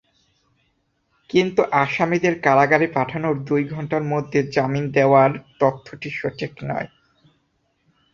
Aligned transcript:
কিন্তু 1.29 1.61
আসামিদের 1.83 2.35
কারাগারে 2.41 2.87
পাঠানোর 2.93 3.35
দুই 3.43 3.63
ঘণ্টার 3.65 4.03
মধ্যে 4.03 4.39
জামিন 4.55 4.85
দেওয়ার 4.91 5.31
তথ্যটি 5.59 6.09
সঠিক 6.19 6.51
নয়। 6.63 6.89